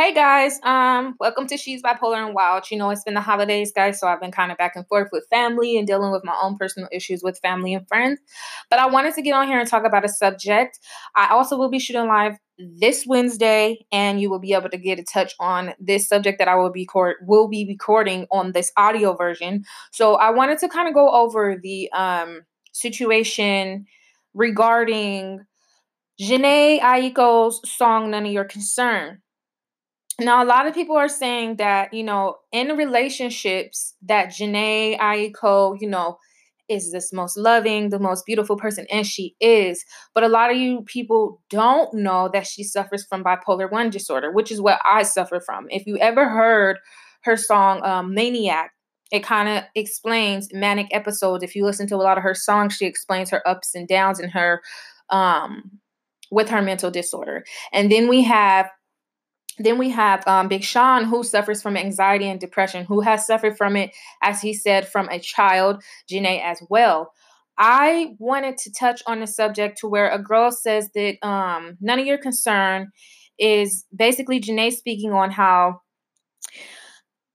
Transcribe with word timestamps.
Hey 0.00 0.14
guys, 0.14 0.58
um, 0.62 1.14
welcome 1.20 1.46
to 1.48 1.58
She's 1.58 1.82
Bipolar 1.82 2.24
and 2.24 2.34
Wild. 2.34 2.70
You 2.70 2.78
know, 2.78 2.88
it's 2.88 3.04
been 3.04 3.12
the 3.12 3.20
holidays, 3.20 3.70
guys, 3.70 4.00
so 4.00 4.08
I've 4.08 4.18
been 4.18 4.32
kind 4.32 4.50
of 4.50 4.56
back 4.56 4.74
and 4.74 4.88
forth 4.88 5.10
with 5.12 5.26
family 5.28 5.76
and 5.76 5.86
dealing 5.86 6.10
with 6.10 6.24
my 6.24 6.34
own 6.42 6.56
personal 6.56 6.88
issues 6.90 7.22
with 7.22 7.38
family 7.40 7.74
and 7.74 7.86
friends. 7.86 8.18
But 8.70 8.78
I 8.78 8.86
wanted 8.86 9.12
to 9.16 9.20
get 9.20 9.34
on 9.34 9.46
here 9.46 9.60
and 9.60 9.68
talk 9.68 9.84
about 9.84 10.06
a 10.06 10.08
subject. 10.08 10.78
I 11.16 11.28
also 11.28 11.58
will 11.58 11.68
be 11.68 11.78
shooting 11.78 12.06
live 12.06 12.38
this 12.78 13.04
Wednesday, 13.06 13.84
and 13.92 14.22
you 14.22 14.30
will 14.30 14.38
be 14.38 14.54
able 14.54 14.70
to 14.70 14.78
get 14.78 14.98
a 14.98 15.04
touch 15.04 15.34
on 15.38 15.74
this 15.78 16.08
subject 16.08 16.38
that 16.38 16.48
I 16.48 16.54
will 16.54 16.72
be 16.72 16.86
court 16.86 17.18
will 17.26 17.46
be 17.46 17.66
recording 17.68 18.26
on 18.30 18.52
this 18.52 18.72
audio 18.78 19.14
version. 19.14 19.64
So 19.92 20.14
I 20.14 20.30
wanted 20.30 20.60
to 20.60 20.68
kind 20.70 20.88
of 20.88 20.94
go 20.94 21.10
over 21.10 21.60
the 21.62 21.92
um 21.92 22.46
situation 22.72 23.84
regarding 24.32 25.44
Jhené 26.18 26.80
Aiko's 26.80 27.60
song 27.70 28.10
None 28.12 28.24
of 28.24 28.32
Your 28.32 28.44
Concern. 28.44 29.20
Now, 30.20 30.44
a 30.44 30.46
lot 30.46 30.66
of 30.66 30.74
people 30.74 30.96
are 30.96 31.08
saying 31.08 31.56
that, 31.56 31.94
you 31.94 32.04
know, 32.04 32.36
in 32.52 32.76
relationships, 32.76 33.94
that 34.02 34.28
Jhené 34.28 34.98
Aiko, 34.98 35.80
you 35.80 35.88
know, 35.88 36.18
is 36.68 36.92
this 36.92 37.12
most 37.12 37.36
loving, 37.36 37.88
the 37.88 37.98
most 37.98 38.26
beautiful 38.26 38.56
person, 38.56 38.86
and 38.92 39.06
she 39.06 39.34
is. 39.40 39.84
But 40.14 40.22
a 40.22 40.28
lot 40.28 40.50
of 40.50 40.58
you 40.58 40.82
people 40.82 41.40
don't 41.48 41.92
know 41.94 42.28
that 42.32 42.46
she 42.46 42.62
suffers 42.62 43.04
from 43.04 43.24
bipolar 43.24 43.70
1 43.70 43.90
disorder, 43.90 44.30
which 44.30 44.52
is 44.52 44.60
what 44.60 44.78
I 44.84 45.02
suffer 45.02 45.40
from. 45.40 45.66
If 45.70 45.86
you 45.86 45.96
ever 45.98 46.28
heard 46.28 46.78
her 47.22 47.36
song 47.36 47.82
um, 47.82 48.14
Maniac, 48.14 48.72
it 49.10 49.24
kind 49.24 49.48
of 49.48 49.64
explains 49.74 50.52
manic 50.52 50.86
episodes. 50.92 51.42
If 51.42 51.56
you 51.56 51.64
listen 51.64 51.88
to 51.88 51.96
a 51.96 52.04
lot 52.04 52.18
of 52.18 52.22
her 52.22 52.34
songs, 52.34 52.74
she 52.76 52.86
explains 52.86 53.30
her 53.30 53.46
ups 53.48 53.74
and 53.74 53.88
downs 53.88 54.20
and 54.20 54.30
her 54.32 54.62
um 55.08 55.80
with 56.30 56.48
her 56.48 56.62
mental 56.62 56.92
disorder. 56.92 57.44
And 57.72 57.90
then 57.90 58.06
we 58.08 58.22
have 58.22 58.70
then 59.58 59.78
we 59.78 59.90
have 59.90 60.26
um, 60.26 60.48
Big 60.48 60.62
Sean, 60.62 61.04
who 61.04 61.22
suffers 61.22 61.62
from 61.62 61.76
anxiety 61.76 62.28
and 62.28 62.40
depression, 62.40 62.84
who 62.84 63.00
has 63.00 63.26
suffered 63.26 63.56
from 63.56 63.76
it, 63.76 63.94
as 64.22 64.40
he 64.40 64.54
said, 64.54 64.88
from 64.88 65.08
a 65.08 65.18
child, 65.18 65.82
Jhené 66.10 66.42
as 66.42 66.62
well. 66.68 67.12
I 67.58 68.14
wanted 68.18 68.56
to 68.58 68.72
touch 68.72 69.02
on 69.06 69.20
the 69.20 69.26
subject 69.26 69.78
to 69.78 69.88
where 69.88 70.08
a 70.08 70.18
girl 70.18 70.50
says 70.50 70.88
that 70.94 71.18
um, 71.26 71.76
none 71.80 71.98
of 71.98 72.06
your 72.06 72.16
concern 72.16 72.90
is 73.38 73.84
basically 73.94 74.40
Jhené 74.40 74.72
speaking 74.72 75.12
on 75.12 75.30
how 75.30 75.80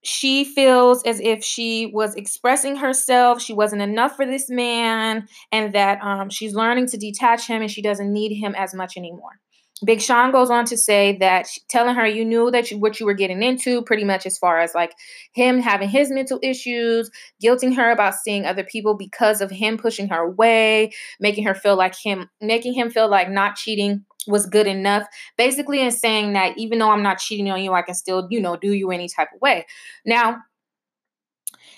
she 0.02 0.44
feels 0.44 1.02
as 1.02 1.20
if 1.20 1.44
she 1.44 1.90
was 1.92 2.14
expressing 2.14 2.76
herself 2.76 3.42
she 3.42 3.52
wasn't 3.52 3.82
enough 3.82 4.14
for 4.14 4.24
this 4.24 4.48
man 4.48 5.26
and 5.50 5.74
that 5.74 6.00
um, 6.00 6.30
she's 6.30 6.54
learning 6.54 6.86
to 6.86 6.96
detach 6.96 7.48
him 7.48 7.60
and 7.60 7.70
she 7.72 7.82
doesn't 7.82 8.12
need 8.12 8.32
him 8.32 8.54
as 8.56 8.72
much 8.72 8.96
anymore 8.96 9.40
Big 9.84 10.00
Sean 10.00 10.32
goes 10.32 10.48
on 10.48 10.64
to 10.64 10.76
say 10.76 11.18
that 11.18 11.48
telling 11.68 11.94
her 11.94 12.06
you 12.06 12.24
knew 12.24 12.50
that 12.50 12.70
you, 12.70 12.78
what 12.78 12.98
you 12.98 13.04
were 13.04 13.12
getting 13.12 13.42
into, 13.42 13.82
pretty 13.82 14.04
much 14.04 14.24
as 14.24 14.38
far 14.38 14.58
as 14.58 14.74
like 14.74 14.94
him 15.32 15.60
having 15.60 15.88
his 15.88 16.10
mental 16.10 16.38
issues, 16.42 17.10
guilting 17.42 17.76
her 17.76 17.90
about 17.90 18.14
seeing 18.14 18.46
other 18.46 18.64
people 18.64 18.94
because 18.94 19.42
of 19.42 19.50
him 19.50 19.76
pushing 19.76 20.08
her 20.08 20.22
away, 20.22 20.92
making 21.20 21.44
her 21.44 21.54
feel 21.54 21.76
like 21.76 21.94
him, 21.94 22.30
making 22.40 22.72
him 22.72 22.88
feel 22.88 23.08
like 23.08 23.28
not 23.28 23.56
cheating 23.56 24.02
was 24.26 24.46
good 24.46 24.66
enough. 24.66 25.06
Basically, 25.36 25.80
in 25.80 25.90
saying 25.90 26.32
that 26.32 26.56
even 26.56 26.78
though 26.78 26.90
I'm 26.90 27.02
not 27.02 27.18
cheating 27.18 27.50
on 27.50 27.62
you, 27.62 27.74
I 27.74 27.82
can 27.82 27.94
still, 27.94 28.26
you 28.30 28.40
know, 28.40 28.56
do 28.56 28.72
you 28.72 28.90
any 28.90 29.08
type 29.08 29.28
of 29.34 29.40
way. 29.42 29.66
Now, 30.06 30.38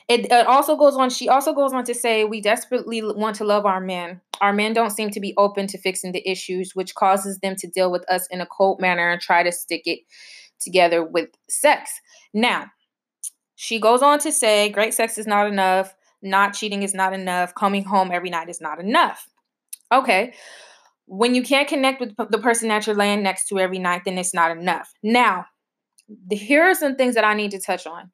it, 0.08 0.30
it 0.30 0.46
also 0.46 0.76
goes 0.76 0.96
on, 0.96 1.10
she 1.10 1.28
also 1.28 1.52
goes 1.52 1.72
on 1.72 1.84
to 1.84 1.94
say, 1.94 2.24
We 2.24 2.40
desperately 2.40 3.02
want 3.02 3.36
to 3.36 3.44
love 3.44 3.66
our 3.66 3.80
men. 3.80 4.20
Our 4.40 4.52
men 4.52 4.72
don't 4.72 4.90
seem 4.90 5.10
to 5.10 5.20
be 5.20 5.34
open 5.36 5.66
to 5.68 5.78
fixing 5.78 6.12
the 6.12 6.28
issues, 6.28 6.74
which 6.74 6.94
causes 6.94 7.38
them 7.38 7.56
to 7.56 7.66
deal 7.66 7.90
with 7.90 8.08
us 8.10 8.26
in 8.30 8.40
a 8.40 8.46
cold 8.46 8.80
manner 8.80 9.10
and 9.10 9.20
try 9.20 9.42
to 9.42 9.52
stick 9.52 9.82
it 9.86 10.00
together 10.60 11.04
with 11.04 11.30
sex. 11.48 11.90
Now, 12.34 12.66
she 13.56 13.80
goes 13.80 14.02
on 14.02 14.18
to 14.20 14.32
say, 14.32 14.68
Great 14.68 14.94
sex 14.94 15.18
is 15.18 15.26
not 15.26 15.46
enough. 15.46 15.94
Not 16.22 16.54
cheating 16.54 16.82
is 16.82 16.94
not 16.94 17.12
enough. 17.12 17.54
Coming 17.54 17.84
home 17.84 18.10
every 18.12 18.30
night 18.30 18.48
is 18.48 18.60
not 18.60 18.80
enough. 18.80 19.28
Okay. 19.92 20.34
When 21.06 21.34
you 21.34 21.42
can't 21.42 21.68
connect 21.68 22.00
with 22.00 22.14
the 22.30 22.38
person 22.38 22.68
that 22.68 22.86
you're 22.86 22.96
laying 22.96 23.22
next 23.22 23.48
to 23.48 23.58
every 23.58 23.78
night, 23.78 24.02
then 24.04 24.18
it's 24.18 24.34
not 24.34 24.56
enough. 24.56 24.92
Now, 25.02 25.46
here 26.30 26.62
are 26.62 26.74
some 26.74 26.96
things 26.96 27.14
that 27.14 27.24
I 27.24 27.34
need 27.34 27.50
to 27.52 27.60
touch 27.60 27.86
on. 27.86 28.10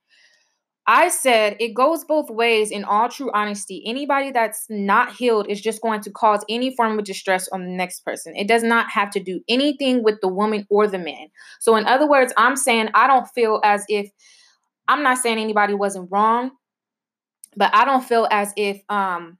I 0.86 1.08
said 1.08 1.56
it 1.60 1.74
goes 1.74 2.04
both 2.04 2.28
ways 2.28 2.70
in 2.70 2.84
all 2.84 3.08
true 3.08 3.30
honesty. 3.32 3.82
Anybody 3.86 4.30
that's 4.30 4.66
not 4.68 5.14
healed 5.14 5.46
is 5.48 5.60
just 5.60 5.80
going 5.80 6.02
to 6.02 6.10
cause 6.10 6.44
any 6.48 6.74
form 6.76 6.98
of 6.98 7.04
distress 7.06 7.48
on 7.48 7.64
the 7.64 7.70
next 7.70 8.00
person. 8.00 8.36
It 8.36 8.48
does 8.48 8.62
not 8.62 8.90
have 8.90 9.10
to 9.12 9.20
do 9.20 9.40
anything 9.48 10.02
with 10.02 10.20
the 10.20 10.28
woman 10.28 10.66
or 10.68 10.86
the 10.86 10.98
man. 10.98 11.28
So, 11.60 11.76
in 11.76 11.86
other 11.86 12.08
words, 12.08 12.34
I'm 12.36 12.56
saying 12.56 12.90
I 12.92 13.06
don't 13.06 13.26
feel 13.28 13.60
as 13.64 13.84
if 13.88 14.10
I'm 14.86 15.02
not 15.02 15.18
saying 15.18 15.38
anybody 15.38 15.72
wasn't 15.72 16.10
wrong, 16.10 16.50
but 17.56 17.74
I 17.74 17.86
don't 17.86 18.04
feel 18.04 18.28
as 18.30 18.52
if 18.56 18.82
um 18.90 19.38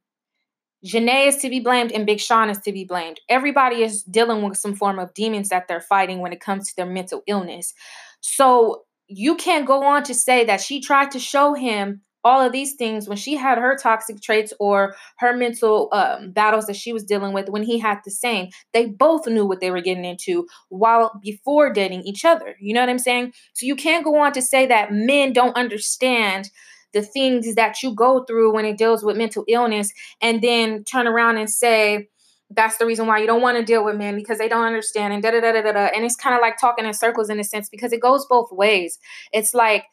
Jhené 0.85 1.29
is 1.29 1.37
to 1.39 1.49
be 1.49 1.61
blamed 1.61 1.93
and 1.93 2.07
Big 2.07 2.21
Sean 2.21 2.51
is 2.51 2.59
to 2.59 2.73
be 2.73 2.85
blamed. 2.85 3.21
Everybody 3.29 3.83
is 3.83 4.03
dealing 4.03 4.43
with 4.43 4.59
some 4.59 4.75
form 4.75 4.99
of 4.99 5.15
demons 5.15 5.49
that 5.49 5.67
they're 5.67 5.81
fighting 5.81 6.21
when 6.21 6.33
it 6.33 6.41
comes 6.41 6.69
to 6.69 6.77
their 6.77 6.87
mental 6.87 7.23
illness. 7.27 7.73
So 8.21 8.83
you 9.17 9.37
can't 9.37 9.67
go 9.67 9.85
on 9.85 10.03
to 10.05 10.15
say 10.15 10.45
that 10.45 10.61
she 10.61 10.81
tried 10.81 11.11
to 11.13 11.19
show 11.19 11.55
him 11.55 12.03
all 12.25 12.41
of 12.41 12.53
these 12.53 12.75
things 12.75 13.07
when 13.07 13.19
she 13.19 13.37
had 13.37 13.59
her 13.59 13.77
toxic 13.77 14.21
traits 14.21 14.53
or 14.59 14.97
her 15.19 15.37
mental 15.37 15.91
um, 15.93 16.33
battles 16.33 16.67
that 16.67 16.77
she 16.77 16.93
was 16.93 17.05
dealing 17.05 17.35
with 17.35 17.51
when 17.51 17.63
he 17.63 17.79
had 17.79 17.99
the 18.05 18.11
same. 18.11 18.49
They 18.73 18.87
both 18.87 19.27
knew 19.27 19.45
what 19.45 19.61
they 19.61 19.71
were 19.71 19.83
getting 19.83 20.07
into 20.07 20.47
while 20.71 21.13
before 21.23 21.71
dating 21.71 22.03
each 22.05 22.25
other. 22.25 22.57
You 22.61 22.75
know 22.75 22.81
what 22.81 22.89
i'm 22.89 22.99
saying? 22.99 23.35
So 23.53 23.67
you 23.67 23.77
can't 23.77 24.05
go 24.05 24.17
on 24.19 24.33
to 24.33 24.43
say 24.43 24.67
that 24.67 24.93
men 24.93 25.35
don't 25.35 25.57
understand 25.57 26.51
the 26.95 27.03
things 27.03 27.55
that 27.57 27.83
you 27.83 27.95
go 27.95 28.25
through 28.25 28.55
when 28.55 28.65
it 28.65 28.79
deals 28.79 29.05
with 29.05 29.17
mental 29.17 29.45
illness 29.49 29.93
and 30.23 30.41
then 30.41 30.85
turn 30.85 31.07
around 31.07 31.37
and 31.37 31.51
say 31.51 32.09
that's 32.51 32.77
the 32.79 32.87
reason 32.87 33.07
why 33.07 33.19
you 33.19 33.27
don't 33.27 33.43
want 33.43 33.57
to 33.59 33.65
deal 33.65 33.85
with 33.85 33.97
men 33.97 34.17
because 34.17 34.39
they 34.39 34.49
don't 34.49 34.65
understand 34.65 35.13
and 35.13 35.23
da 35.23 35.31
da 35.31 35.41
da 35.41 35.53
da 35.53 35.73
da. 35.73 35.87
And 35.95 36.05
it's 36.05 36.17
kind 36.17 36.35
of 36.35 36.41
like 36.41 36.59
talking 36.59 36.85
in 36.85 36.95
circles 36.95 37.31
in 37.31 37.41
a 37.41 37.45
sense 37.45 37.69
because 37.69 37.93
it 37.93 38.01
goes 38.01 38.27
both 38.27 38.53
ways. 38.53 38.99
It's 39.33 39.55
like 39.55 39.87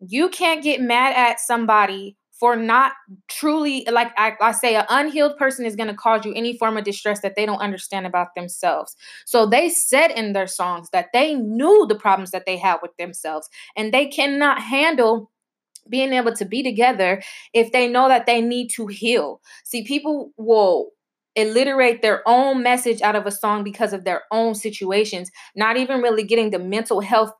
you 0.00 0.28
can't 0.28 0.62
get 0.62 0.80
mad 0.80 1.14
at 1.16 1.40
somebody 1.40 2.16
for 2.38 2.56
not 2.56 2.92
truly 3.28 3.86
like 3.90 4.12
I, 4.18 4.34
I 4.40 4.52
say 4.52 4.74
an 4.74 4.86
unhealed 4.88 5.36
person 5.36 5.64
is 5.64 5.76
going 5.76 5.88
to 5.88 5.94
cause 5.94 6.24
you 6.24 6.34
any 6.34 6.58
form 6.58 6.76
of 6.76 6.84
distress 6.84 7.20
that 7.20 7.36
they 7.36 7.46
don't 7.46 7.60
understand 7.60 8.06
about 8.06 8.34
themselves 8.34 8.96
so 9.24 9.46
they 9.46 9.68
said 9.68 10.10
in 10.10 10.32
their 10.32 10.48
songs 10.48 10.90
that 10.90 11.08
they 11.12 11.34
knew 11.34 11.86
the 11.88 11.94
problems 11.94 12.32
that 12.32 12.44
they 12.44 12.56
had 12.56 12.78
with 12.82 12.90
themselves 12.98 13.48
and 13.76 13.94
they 13.94 14.06
cannot 14.06 14.60
handle 14.60 15.30
being 15.88 16.12
able 16.12 16.34
to 16.34 16.44
be 16.44 16.62
together 16.62 17.22
if 17.52 17.70
they 17.70 17.86
know 17.86 18.08
that 18.08 18.26
they 18.26 18.40
need 18.40 18.68
to 18.68 18.88
heal 18.88 19.40
see 19.64 19.84
people 19.84 20.32
will 20.36 20.90
alliterate 21.36 22.02
their 22.02 22.22
own 22.26 22.62
message 22.62 23.02
out 23.02 23.16
of 23.16 23.26
a 23.26 23.30
song 23.30 23.64
because 23.64 23.92
of 23.92 24.04
their 24.04 24.22
own 24.30 24.54
situations, 24.54 25.30
not 25.56 25.76
even 25.76 26.00
really 26.00 26.24
getting 26.24 26.50
the 26.50 26.58
mental 26.58 27.00
health 27.00 27.32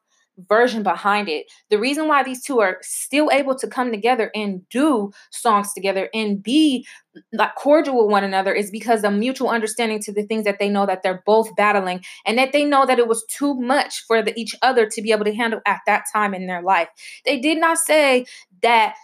version 0.49 0.83
behind 0.83 1.29
it. 1.29 1.47
The 1.71 1.79
reason 1.79 2.09
why 2.09 2.23
these 2.23 2.43
two 2.43 2.61
are 2.61 2.79
still 2.83 3.31
able 3.33 3.55
to 3.57 3.69
come 3.69 3.91
together 3.91 4.31
and 4.35 4.69
do 4.69 5.13
songs 5.31 5.73
together 5.73 6.09
and 6.13 6.43
be 6.43 6.87
like 7.33 7.55
cordial 7.55 8.03
with 8.03 8.11
one 8.11 8.25
another 8.25 8.53
is 8.53 8.71
because 8.71 9.05
of 9.05 9.13
mutual 9.13 9.49
understanding 9.49 10.01
to 10.01 10.13
the 10.13 10.25
things 10.25 10.45
that 10.45 10.59
they 10.59 10.69
know 10.69 10.87
that 10.87 11.03
they're 11.03 11.23
both 11.25 11.55
battling 11.55 12.03
and 12.27 12.37
that 12.39 12.53
they 12.53 12.65
know 12.65 12.85
that 12.85 12.99
it 12.99 13.07
was 13.07 13.25
too 13.27 13.55
much 13.55 14.05
for 14.07 14.23
the, 14.23 14.39
each 14.39 14.57
other 14.63 14.87
to 14.87 15.03
be 15.03 15.13
able 15.13 15.25
to 15.25 15.35
handle 15.35 15.61
at 15.67 15.81
that 15.87 16.05
time 16.13 16.35
in 16.35 16.47
their 16.47 16.63
life. 16.63 16.89
They 17.25 17.39
did 17.39 17.59
not 17.59 17.79
say 17.79 18.27
that 18.63 18.97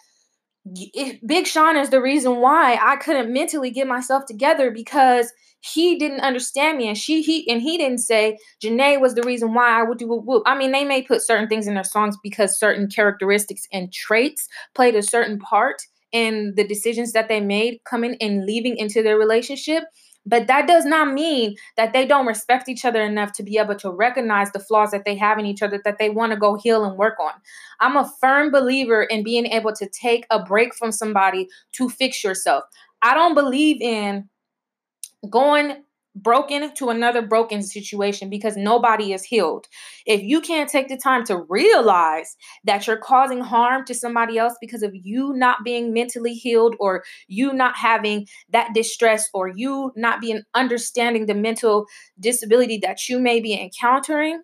Big 1.27 1.47
Sean 1.47 1.77
is 1.77 1.91
the 1.91 2.03
reason 2.03 2.37
why 2.37 2.79
I 2.81 2.97
couldn't 2.97 3.33
mentally 3.33 3.71
get 3.71 3.87
myself 3.87 4.27
together 4.27 4.71
because 4.71 5.33
he 5.61 5.99
didn't 5.99 6.21
understand 6.21 6.79
me 6.79 6.89
and 6.89 6.97
she 6.97 7.23
he 7.23 7.49
and 7.51 7.61
he 7.61 7.77
didn't 7.77 7.99
say 7.99 8.39
Jhené 8.63 9.01
was 9.01 9.15
the 9.15 9.23
reason 9.23 9.53
why 9.53 9.79
I 9.79 9.83
would 9.83 9.99
do 9.99 10.09
whoop 10.09 10.25
whoop. 10.25 10.43
I 10.47 10.57
mean, 10.57 10.73
they 10.73 10.85
may 10.85 11.03
put 11.03 11.23
certain 11.23 11.49
things 11.49 11.67
in 11.67 11.75
their 11.75 11.85
songs 11.85 12.17
because 12.23 12.59
certain 12.59 12.89
characteristics 12.89 13.67
and 13.73 13.93
traits 13.93 14.49
played 14.75 14.95
a 14.95 15.03
certain 15.03 15.39
part 15.39 15.83
in 16.13 16.55
the 16.57 16.67
decisions 16.67 17.13
that 17.13 17.29
they 17.29 17.41
made 17.41 17.81
coming 17.85 18.17
and 18.21 18.45
leaving 18.45 18.77
into 18.77 19.03
their 19.03 19.19
relationship. 19.19 19.85
But 20.27 20.47
that 20.49 20.69
does 20.69 20.85
not 20.85 21.13
mean 21.13 21.57
that 21.77 21.93
they 21.93 22.07
don't 22.07 22.27
respect 22.27 22.69
each 22.69 22.85
other 22.85 23.03
enough 23.03 23.33
to 23.33 23.43
be 23.43 23.57
able 23.59 23.75
to 23.77 23.91
recognize 23.91 24.53
the 24.53 24.61
flaws 24.61 24.91
that 24.91 25.05
they 25.05 25.17
have 25.17 25.39
in 25.39 25.47
each 25.47 25.63
other 25.63 25.81
that 25.85 25.99
they 25.99 26.11
want 26.11 26.33
to 26.33 26.39
go 26.39 26.57
heal 26.57 26.85
and 26.85 26.99
work 26.99 27.19
on. 27.19 27.33
I'm 27.81 27.97
a 27.97 28.11
firm 28.21 28.51
believer 28.51 29.03
in 29.03 29.25
being 29.25 29.47
able 29.47 29.73
to 29.73 29.89
take 29.89 30.27
a 30.31 30.43
break 30.43 30.75
from 30.75 30.93
somebody 30.93 31.49
to 31.73 31.89
fix 31.89 32.23
yourself. 32.23 32.65
I 33.03 33.15
don't 33.15 33.35
believe 33.35 33.81
in 33.81 34.29
going 35.31 35.85
broken 36.17 36.75
to 36.75 36.91
another 36.91 37.23
broken 37.23 37.63
situation 37.63 38.29
because 38.29 38.57
nobody 38.57 39.13
is 39.13 39.23
healed. 39.23 39.67
If 40.07 40.23
you 40.23 40.41
can't 40.41 40.69
take 40.69 40.89
the 40.89 40.97
time 40.97 41.25
to 41.27 41.45
realize 41.49 42.37
that 42.65 42.87
you're 42.87 42.97
causing 42.97 43.41
harm 43.41 43.85
to 43.87 43.95
somebody 43.95 44.39
else 44.39 44.55
because 44.61 44.83
of 44.83 44.93
you 44.95 45.33
not 45.35 45.59
being 45.65 45.93
mentally 45.93 46.35
healed 46.35 46.75
or 46.81 47.05
you 47.29 47.53
not 47.53 47.77
having 47.77 48.27
that 48.51 48.71
distress 48.75 49.29
or 49.33 49.49
you 49.49 49.93
not 49.97 50.21
being 50.21 50.43
understanding 50.55 51.27
the 51.27 51.35
mental 51.35 51.87
disability 52.19 52.79
that 52.79 53.09
you 53.09 53.19
may 53.19 53.41
be 53.41 53.55
encountering, 53.55 54.43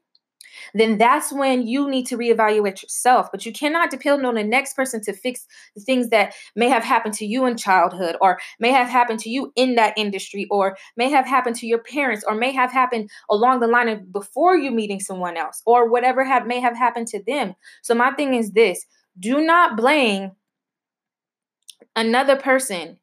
then 0.74 0.98
that's 0.98 1.32
when 1.32 1.66
you 1.66 1.88
need 1.88 2.06
to 2.06 2.16
reevaluate 2.16 2.82
yourself. 2.82 3.30
But 3.30 3.44
you 3.46 3.52
cannot 3.52 3.90
depend 3.90 4.24
on 4.26 4.34
the 4.34 4.44
next 4.44 4.74
person 4.74 5.00
to 5.02 5.12
fix 5.12 5.46
the 5.74 5.80
things 5.80 6.08
that 6.10 6.34
may 6.54 6.68
have 6.68 6.84
happened 6.84 7.14
to 7.14 7.26
you 7.26 7.46
in 7.46 7.56
childhood, 7.56 8.16
or 8.20 8.38
may 8.58 8.70
have 8.70 8.88
happened 8.88 9.20
to 9.20 9.30
you 9.30 9.52
in 9.56 9.74
that 9.76 9.94
industry, 9.96 10.46
or 10.50 10.76
may 10.96 11.10
have 11.10 11.26
happened 11.26 11.56
to 11.56 11.66
your 11.66 11.78
parents, 11.78 12.24
or 12.26 12.34
may 12.34 12.52
have 12.52 12.72
happened 12.72 13.10
along 13.30 13.60
the 13.60 13.66
line 13.66 13.88
of 13.88 14.12
before 14.12 14.56
you 14.56 14.70
meeting 14.70 15.00
someone 15.00 15.36
else, 15.36 15.62
or 15.66 15.88
whatever 15.88 16.24
have 16.24 16.46
may 16.46 16.60
have 16.60 16.76
happened 16.76 17.08
to 17.08 17.22
them. 17.24 17.54
So 17.82 17.94
my 17.94 18.12
thing 18.12 18.34
is 18.34 18.52
this: 18.52 18.84
do 19.18 19.40
not 19.40 19.76
blame 19.76 20.32
another 21.94 22.36
person 22.36 22.98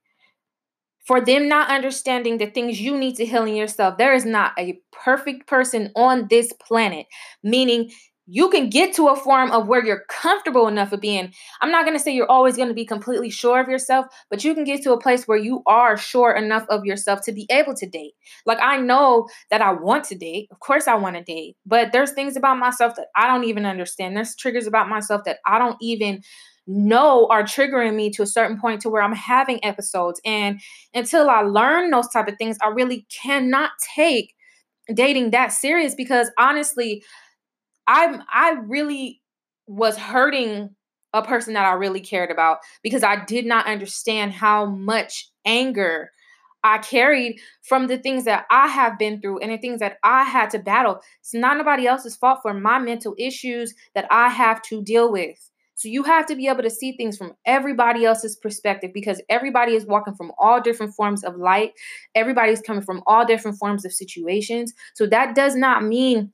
for 1.05 1.21
them 1.21 1.47
not 1.47 1.69
understanding 1.69 2.38
the 2.38 2.47
things 2.47 2.79
you 2.79 2.97
need 2.97 3.15
to 3.15 3.25
heal 3.25 3.44
in 3.44 3.55
yourself. 3.55 3.97
There 3.97 4.13
is 4.13 4.25
not 4.25 4.53
a 4.57 4.79
perfect 4.91 5.47
person 5.47 5.91
on 5.95 6.27
this 6.29 6.53
planet, 6.53 7.07
meaning 7.44 7.91
you 8.25 8.50
can 8.50 8.69
get 8.69 8.94
to 8.95 9.07
a 9.07 9.15
form 9.15 9.51
of 9.51 9.67
where 9.67 9.85
you're 9.85 10.05
comfortable 10.09 10.67
enough 10.67 10.94
of 10.94 11.01
being. 11.01 11.33
I'm 11.61 11.71
not 11.71 11.83
going 11.83 11.97
to 11.97 12.01
say 12.01 12.13
you're 12.13 12.31
always 12.31 12.55
going 12.55 12.69
to 12.69 12.73
be 12.73 12.85
completely 12.85 13.29
sure 13.29 13.59
of 13.59 13.67
yourself, 13.67 14.05
but 14.29 14.45
you 14.45 14.53
can 14.53 14.63
get 14.63 14.81
to 14.83 14.94
a 14.94 15.00
place 15.00 15.27
where 15.27 15.38
you 15.38 15.61
are 15.65 15.97
sure 15.97 16.31
enough 16.31 16.65
of 16.69 16.85
yourself 16.85 17.21
to 17.23 17.33
be 17.33 17.45
able 17.49 17.73
to 17.75 17.85
date. 17.85 18.13
Like, 18.45 18.59
I 18.61 18.77
know 18.77 19.27
that 19.49 19.61
I 19.61 19.73
want 19.73 20.06
to 20.06 20.15
date. 20.15 20.47
Of 20.51 20.61
course, 20.61 20.88
I 20.88 20.95
want 20.95 21.17
to 21.17 21.23
date, 21.23 21.57
but 21.65 21.91
there's 21.91 22.11
things 22.11 22.38
about 22.38 22.59
myself 22.59 22.95
that 22.95 23.07
I 23.15 23.27
don't 23.27 23.44
even 23.44 23.65
understand. 23.65 24.15
There's 24.15 24.35
triggers 24.35 24.67
about 24.67 24.88
myself 24.88 25.23
that 25.25 25.39
I 25.45 25.59
don't 25.59 25.77
even 25.81 26.21
know 26.68 27.27
are 27.30 27.44
triggering 27.44 27.95
me 27.95 28.10
to 28.12 28.24
a 28.24 28.27
certain 28.27 28.60
point 28.60 28.81
to 28.81 28.89
where 28.89 29.01
I'm 29.01 29.15
having 29.15 29.63
episodes. 29.63 30.21
And 30.25 30.62
until 30.94 31.30
I 31.30 31.42
learn 31.42 31.92
those 31.92 32.07
type 32.10 32.27
of 32.27 32.36
things, 32.38 32.57
I 32.62 32.68
really 32.68 33.06
cannot 33.10 33.71
take 33.95 34.33
dating 34.94 35.31
that 35.31 35.54
serious 35.54 35.95
because 35.95 36.31
honestly, 36.38 37.04
I'm 37.88 38.21
I 38.31 38.57
really 38.65 39.21
was 39.68 39.98
hurting 39.98 40.75
a 41.13 41.21
person 41.21 41.54
that 41.54 41.65
I 41.65 41.74
really 41.74 42.01
cared 42.01 42.31
about 42.31 42.57
because 42.81 43.04
I 43.04 43.24
did 43.25 43.45
not 43.45 43.68
understand 43.68 44.33
how 44.33 44.66
much 44.66 45.30
anger 45.45 46.12
I 46.63 46.77
carried 46.77 47.39
from 47.62 47.88
the 47.88 47.98
things 47.98 48.24
that 48.24 48.45
I 48.50 48.68
have 48.68 48.98
been 48.98 49.21
through 49.21 49.39
and 49.39 49.51
the 49.51 49.57
things 49.57 49.80
that 49.81 49.98
I 50.04 50.24
had 50.24 50.50
to 50.51 50.59
battle. 50.59 51.01
It's 51.19 51.33
not 51.33 51.57
nobody 51.57 51.88
else's 51.88 52.16
fault 52.16 52.39
for 52.42 52.54
my 52.54 52.80
mental 52.80 53.16
issues 53.18 53.74
that 53.95 54.07
I 54.09 54.30
have 54.30 54.62
to 54.63 54.81
deal 54.81 55.12
with. 55.12 55.50
So 55.83 55.89
you 55.89 56.03
have 56.03 56.25
to 56.27 56.35
be 56.38 56.47
able 56.47 56.63
to 56.63 56.69
see 56.69 56.94
things 56.94 57.18
from 57.18 57.33
everybody 57.45 58.06
else's 58.06 58.38
perspective 58.38 58.91
because 58.94 59.21
everybody 59.27 59.75
is 59.75 59.85
walking 59.85 60.15
from 60.15 60.31
all 60.39 60.62
different 60.62 60.95
forms 60.95 61.25
of 61.25 61.35
light. 61.35 61.74
Everybody's 62.15 62.62
coming 62.62 62.83
from 62.83 63.03
all 63.06 63.25
different 63.25 63.57
forms 63.57 63.83
of 63.83 63.91
situations. 63.91 64.74
So 64.94 65.06
that 65.07 65.35
does 65.35 65.57
not 65.57 65.83
mean 65.83 66.31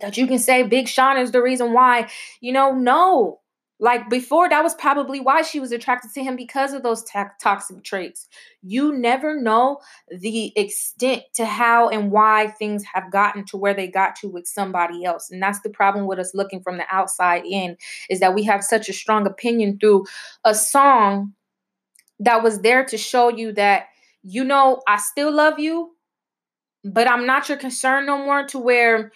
that 0.00 0.16
you 0.16 0.26
can 0.26 0.38
say 0.38 0.62
Big 0.62 0.88
Sean 0.88 1.18
is 1.18 1.30
the 1.30 1.42
reason 1.42 1.74
why. 1.74 2.08
You 2.40 2.52
know, 2.52 2.72
no. 2.72 3.39
Like 3.82 4.10
before, 4.10 4.46
that 4.50 4.62
was 4.62 4.74
probably 4.74 5.20
why 5.20 5.40
she 5.40 5.58
was 5.58 5.72
attracted 5.72 6.12
to 6.12 6.22
him 6.22 6.36
because 6.36 6.74
of 6.74 6.82
those 6.82 7.02
toxic 7.40 7.82
traits. 7.82 8.28
You 8.62 8.96
never 8.96 9.40
know 9.40 9.78
the 10.10 10.52
extent 10.54 11.22
to 11.34 11.46
how 11.46 11.88
and 11.88 12.10
why 12.10 12.48
things 12.48 12.84
have 12.92 13.10
gotten 13.10 13.46
to 13.46 13.56
where 13.56 13.72
they 13.72 13.88
got 13.88 14.16
to 14.16 14.28
with 14.28 14.46
somebody 14.46 15.06
else. 15.06 15.30
And 15.30 15.42
that's 15.42 15.60
the 15.60 15.70
problem 15.70 16.06
with 16.06 16.18
us 16.18 16.34
looking 16.34 16.62
from 16.62 16.76
the 16.76 16.84
outside 16.90 17.46
in 17.46 17.78
is 18.10 18.20
that 18.20 18.34
we 18.34 18.42
have 18.42 18.62
such 18.62 18.90
a 18.90 18.92
strong 18.92 19.26
opinion 19.26 19.78
through 19.78 20.04
a 20.44 20.54
song 20.54 21.32
that 22.18 22.42
was 22.42 22.60
there 22.60 22.84
to 22.84 22.98
show 22.98 23.30
you 23.30 23.50
that, 23.52 23.86
you 24.22 24.44
know, 24.44 24.82
I 24.86 24.98
still 24.98 25.32
love 25.32 25.58
you, 25.58 25.92
but 26.84 27.08
I'm 27.08 27.24
not 27.24 27.48
your 27.48 27.56
concern 27.56 28.04
no 28.04 28.18
more 28.18 28.44
to 28.48 28.58
where 28.58 29.12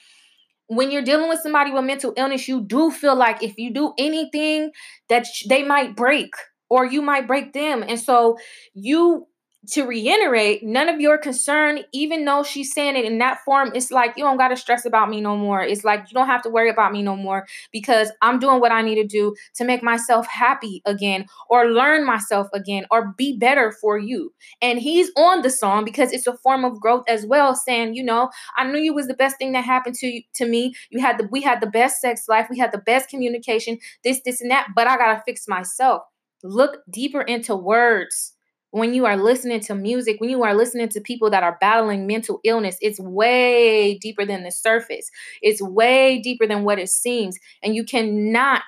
when 0.68 0.90
you're 0.90 1.02
dealing 1.02 1.28
with 1.28 1.40
somebody 1.40 1.70
with 1.70 1.84
mental 1.84 2.12
illness, 2.16 2.48
you 2.48 2.60
do 2.62 2.90
feel 2.90 3.16
like 3.16 3.42
if 3.42 3.58
you 3.58 3.72
do 3.72 3.92
anything 3.98 4.70
that 5.08 5.26
they 5.48 5.62
might 5.62 5.94
break 5.96 6.30
or 6.70 6.86
you 6.86 7.02
might 7.02 7.26
break 7.26 7.52
them. 7.52 7.84
And 7.86 8.00
so 8.00 8.38
you 8.74 9.26
to 9.70 9.84
reiterate, 9.84 10.62
none 10.62 10.88
of 10.88 11.00
your 11.00 11.18
concern, 11.18 11.80
even 11.92 12.24
though 12.24 12.42
she's 12.42 12.72
saying 12.72 12.96
it 12.96 13.04
in 13.04 13.18
that 13.18 13.38
form, 13.44 13.72
it's 13.74 13.90
like 13.90 14.12
you 14.16 14.24
don't 14.24 14.36
got 14.36 14.48
to 14.48 14.56
stress 14.56 14.84
about 14.84 15.08
me 15.08 15.20
no 15.20 15.36
more. 15.36 15.62
It's 15.62 15.84
like 15.84 16.00
you 16.08 16.14
don't 16.14 16.26
have 16.26 16.42
to 16.42 16.50
worry 16.50 16.70
about 16.70 16.92
me 16.92 17.02
no 17.02 17.16
more 17.16 17.46
because 17.72 18.10
I'm 18.22 18.38
doing 18.38 18.60
what 18.60 18.72
I 18.72 18.82
need 18.82 18.96
to 18.96 19.06
do 19.06 19.34
to 19.56 19.64
make 19.64 19.82
myself 19.82 20.26
happy 20.26 20.82
again 20.84 21.26
or 21.48 21.66
learn 21.70 22.06
myself 22.06 22.48
again 22.52 22.84
or 22.90 23.14
be 23.16 23.36
better 23.36 23.72
for 23.80 23.98
you. 23.98 24.32
And 24.60 24.78
he's 24.78 25.10
on 25.16 25.42
the 25.42 25.50
song 25.50 25.84
because 25.84 26.12
it's 26.12 26.26
a 26.26 26.36
form 26.38 26.64
of 26.64 26.80
growth 26.80 27.04
as 27.08 27.26
well, 27.26 27.54
saying, 27.54 27.94
you 27.94 28.04
know, 28.04 28.30
I 28.56 28.64
knew 28.70 28.78
you 28.78 28.94
was 28.94 29.06
the 29.06 29.14
best 29.14 29.38
thing 29.38 29.52
that 29.52 29.64
happened 29.64 29.94
to 29.96 30.06
you, 30.06 30.22
to 30.34 30.46
me. 30.46 30.74
You 30.90 31.00
had 31.00 31.18
the 31.18 31.28
we 31.30 31.42
had 31.42 31.60
the 31.60 31.66
best 31.66 32.00
sex 32.00 32.28
life, 32.28 32.48
we 32.50 32.58
had 32.58 32.72
the 32.72 32.78
best 32.78 33.08
communication, 33.08 33.78
this, 34.02 34.20
this, 34.24 34.40
and 34.40 34.50
that, 34.50 34.68
but 34.74 34.86
I 34.86 34.96
gotta 34.96 35.22
fix 35.24 35.48
myself. 35.48 36.02
Look 36.42 36.80
deeper 36.90 37.22
into 37.22 37.56
words 37.56 38.33
when 38.74 38.92
you 38.92 39.06
are 39.06 39.16
listening 39.16 39.60
to 39.60 39.74
music, 39.74 40.20
when 40.20 40.30
you 40.30 40.42
are 40.42 40.54
listening 40.54 40.88
to 40.88 41.00
people 41.00 41.30
that 41.30 41.44
are 41.44 41.56
battling 41.60 42.06
mental 42.06 42.40
illness, 42.44 42.76
it's 42.82 42.98
way 42.98 43.96
deeper 43.98 44.26
than 44.26 44.42
the 44.42 44.50
surface. 44.50 45.10
It's 45.42 45.62
way 45.62 46.20
deeper 46.20 46.46
than 46.46 46.64
what 46.64 46.80
it 46.80 46.88
seems. 46.88 47.38
And 47.62 47.76
you 47.76 47.84
cannot 47.84 48.62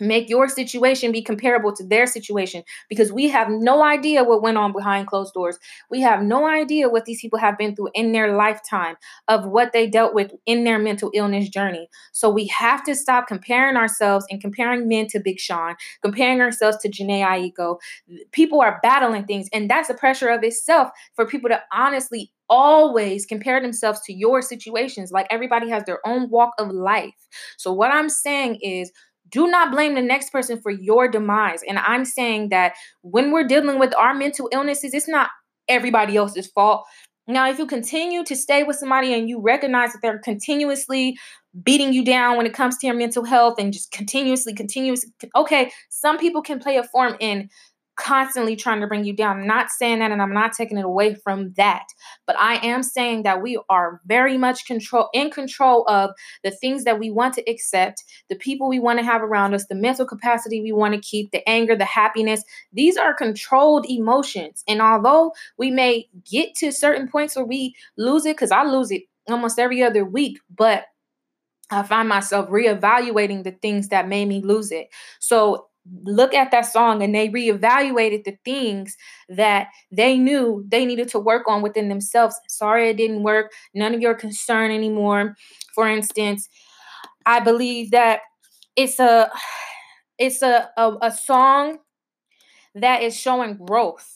make 0.00 0.28
your 0.28 0.48
situation 0.48 1.12
be 1.12 1.22
comparable 1.22 1.74
to 1.74 1.84
their 1.86 2.06
situation 2.06 2.62
because 2.88 3.12
we 3.12 3.28
have 3.28 3.48
no 3.48 3.82
idea 3.82 4.24
what 4.24 4.42
went 4.42 4.58
on 4.58 4.72
behind 4.72 5.06
closed 5.06 5.34
doors. 5.34 5.58
We 5.90 6.00
have 6.00 6.22
no 6.22 6.46
idea 6.46 6.88
what 6.88 7.04
these 7.04 7.20
people 7.20 7.38
have 7.38 7.58
been 7.58 7.74
through 7.76 7.90
in 7.94 8.12
their 8.12 8.36
lifetime 8.36 8.96
of 9.28 9.46
what 9.46 9.72
they 9.72 9.86
dealt 9.86 10.14
with 10.14 10.32
in 10.46 10.64
their 10.64 10.78
mental 10.78 11.10
illness 11.14 11.48
journey. 11.48 11.88
So 12.12 12.30
we 12.30 12.46
have 12.48 12.82
to 12.84 12.94
stop 12.94 13.26
comparing 13.26 13.76
ourselves 13.76 14.26
and 14.30 14.40
comparing 14.40 14.88
men 14.88 15.06
to 15.08 15.20
Big 15.20 15.38
Sean, 15.38 15.74
comparing 16.02 16.40
ourselves 16.40 16.78
to 16.78 16.90
Jhené 16.90 17.24
Aiko. 17.24 17.78
People 18.32 18.60
are 18.60 18.80
battling 18.82 19.24
things, 19.24 19.48
and 19.52 19.70
that's 19.70 19.90
a 19.90 19.94
pressure 19.94 20.28
of 20.28 20.42
itself 20.42 20.90
for 21.14 21.26
people 21.26 21.48
to 21.50 21.60
honestly 21.72 22.32
always 22.48 23.26
compare 23.26 23.60
themselves 23.60 24.00
to 24.02 24.12
your 24.12 24.42
situations. 24.42 25.10
Like 25.10 25.26
everybody 25.30 25.70
has 25.70 25.84
their 25.84 26.00
own 26.06 26.28
walk 26.30 26.52
of 26.58 26.70
life. 26.70 27.14
So 27.56 27.72
what 27.72 27.90
I'm 27.92 28.08
saying 28.08 28.58
is 28.60 28.92
do 29.30 29.46
not 29.46 29.72
blame 29.72 29.94
the 29.94 30.02
next 30.02 30.30
person 30.30 30.60
for 30.60 30.70
your 30.70 31.08
demise. 31.08 31.60
And 31.68 31.78
I'm 31.78 32.04
saying 32.04 32.50
that 32.50 32.74
when 33.02 33.32
we're 33.32 33.46
dealing 33.46 33.78
with 33.78 33.94
our 33.96 34.14
mental 34.14 34.48
illnesses, 34.52 34.94
it's 34.94 35.08
not 35.08 35.30
everybody 35.68 36.16
else's 36.16 36.46
fault. 36.48 36.84
Now, 37.26 37.48
if 37.48 37.58
you 37.58 37.66
continue 37.66 38.22
to 38.24 38.36
stay 38.36 38.64
with 38.64 38.76
somebody 38.76 39.14
and 39.14 39.28
you 39.28 39.40
recognize 39.40 39.92
that 39.92 40.00
they're 40.02 40.18
continuously 40.18 41.16
beating 41.62 41.92
you 41.92 42.04
down 42.04 42.36
when 42.36 42.46
it 42.46 42.52
comes 42.52 42.76
to 42.78 42.86
your 42.86 42.96
mental 42.96 43.24
health 43.24 43.54
and 43.58 43.72
just 43.72 43.92
continuously, 43.92 44.52
continuously, 44.52 45.10
okay, 45.34 45.70
some 45.88 46.18
people 46.18 46.42
can 46.42 46.58
play 46.58 46.76
a 46.76 46.84
form 46.84 47.16
in 47.20 47.48
constantly 47.96 48.56
trying 48.56 48.80
to 48.80 48.86
bring 48.86 49.04
you 49.04 49.12
down. 49.12 49.40
I'm 49.40 49.46
not 49.46 49.70
saying 49.70 50.00
that 50.00 50.10
and 50.10 50.20
I'm 50.20 50.32
not 50.32 50.52
taking 50.52 50.78
it 50.78 50.84
away 50.84 51.14
from 51.14 51.52
that. 51.56 51.86
But 52.26 52.38
I 52.38 52.56
am 52.66 52.82
saying 52.82 53.22
that 53.22 53.42
we 53.42 53.60
are 53.68 54.00
very 54.06 54.36
much 54.36 54.66
control 54.66 55.08
in 55.12 55.30
control 55.30 55.86
of 55.88 56.10
the 56.42 56.50
things 56.50 56.84
that 56.84 56.98
we 56.98 57.10
want 57.10 57.34
to 57.34 57.50
accept, 57.50 58.04
the 58.28 58.36
people 58.36 58.68
we 58.68 58.80
want 58.80 58.98
to 58.98 59.04
have 59.04 59.22
around 59.22 59.54
us, 59.54 59.66
the 59.66 59.74
mental 59.74 60.06
capacity 60.06 60.60
we 60.60 60.72
want 60.72 60.94
to 60.94 61.00
keep, 61.00 61.30
the 61.30 61.48
anger, 61.48 61.76
the 61.76 61.84
happiness. 61.84 62.42
These 62.72 62.96
are 62.96 63.14
controlled 63.14 63.86
emotions. 63.88 64.64
And 64.66 64.80
although 64.80 65.32
we 65.58 65.70
may 65.70 66.08
get 66.30 66.54
to 66.56 66.72
certain 66.72 67.08
points 67.08 67.36
where 67.36 67.44
we 67.44 67.74
lose 67.96 68.26
it, 68.26 68.36
because 68.36 68.50
I 68.50 68.64
lose 68.64 68.90
it 68.90 69.02
almost 69.28 69.58
every 69.58 69.82
other 69.82 70.04
week, 70.04 70.38
but 70.54 70.84
I 71.70 71.82
find 71.82 72.08
myself 72.08 72.48
reevaluating 72.50 73.44
the 73.44 73.52
things 73.52 73.88
that 73.88 74.08
made 74.08 74.28
me 74.28 74.42
lose 74.42 74.70
it. 74.70 74.88
So 75.18 75.68
look 76.04 76.32
at 76.34 76.50
that 76.50 76.62
song 76.62 77.02
and 77.02 77.14
they 77.14 77.28
reevaluated 77.28 78.24
the 78.24 78.36
things 78.44 78.96
that 79.28 79.68
they 79.92 80.16
knew 80.16 80.64
they 80.68 80.86
needed 80.86 81.08
to 81.08 81.18
work 81.18 81.46
on 81.46 81.62
within 81.62 81.88
themselves. 81.88 82.38
Sorry 82.48 82.88
it 82.88 82.96
didn't 82.96 83.22
work. 83.22 83.52
None 83.74 83.94
of 83.94 84.00
your 84.00 84.14
concern 84.14 84.70
anymore. 84.70 85.36
For 85.74 85.88
instance, 85.88 86.48
I 87.26 87.40
believe 87.40 87.90
that 87.90 88.20
it's 88.76 88.98
a 88.98 89.30
it's 90.18 90.42
a, 90.42 90.70
a, 90.76 90.96
a 91.02 91.10
song 91.10 91.78
that 92.74 93.02
is 93.02 93.16
showing 93.16 93.56
growth 93.56 94.10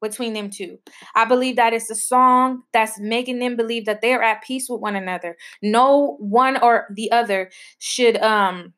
between 0.00 0.32
them 0.32 0.50
two. 0.50 0.78
I 1.14 1.24
believe 1.24 1.56
that 1.56 1.72
it's 1.72 1.90
a 1.90 1.94
song 1.94 2.62
that's 2.72 2.98
making 2.98 3.38
them 3.38 3.56
believe 3.56 3.86
that 3.86 4.00
they're 4.00 4.22
at 4.22 4.42
peace 4.42 4.68
with 4.68 4.80
one 4.80 4.96
another. 4.96 5.36
No 5.62 6.16
one 6.18 6.56
or 6.62 6.86
the 6.94 7.10
other 7.12 7.50
should 7.78 8.16
um 8.18 8.72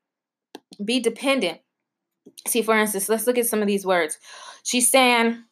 be 0.85 1.01
dependent 1.01 1.61
see 2.47 2.63
for 2.63 2.77
instance 2.77 3.09
let's 3.09 3.27
look 3.27 3.39
at 3.39 3.47
some 3.47 3.61
of 3.61 3.67
these 3.67 3.87
words. 3.87 4.19
She's 4.63 4.91
saying 4.91 5.43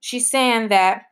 she's 0.00 0.30
saying 0.30 0.68
that 0.68 1.02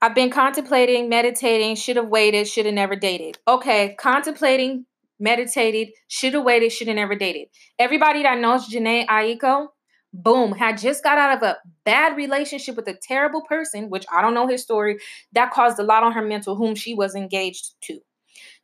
i've 0.00 0.14
been 0.14 0.30
contemplating 0.30 1.08
meditating 1.08 1.76
should 1.76 1.96
have 1.96 2.08
waited 2.08 2.48
should 2.48 2.66
have 2.66 2.74
never 2.74 2.96
dated. 2.96 3.38
Okay 3.46 3.94
contemplating 3.98 4.86
meditated 5.20 5.88
should 6.08 6.34
have 6.34 6.44
waited 6.44 6.70
should 6.72 6.88
have 6.88 6.96
never 6.96 7.14
dated. 7.14 7.48
Everybody 7.78 8.22
that 8.22 8.38
knows 8.38 8.68
jhené 8.68 9.06
aiko 9.06 9.68
boom 10.12 10.52
had 10.52 10.78
just 10.78 11.02
got 11.02 11.18
out 11.18 11.36
of 11.36 11.42
a 11.42 11.56
bad 11.84 12.16
relationship 12.16 12.76
with 12.76 12.86
a 12.86 12.94
terrible 13.02 13.40
person 13.42 13.88
which 13.88 14.04
i 14.12 14.20
don't 14.20 14.34
know 14.34 14.46
his 14.46 14.62
story 14.62 14.98
that 15.32 15.50
caused 15.50 15.78
a 15.78 15.82
lot 15.82 16.02
on 16.02 16.12
her 16.12 16.20
mental 16.20 16.54
whom 16.54 16.74
she 16.74 16.94
was 16.94 17.14
engaged 17.14 17.72
to. 17.80 17.98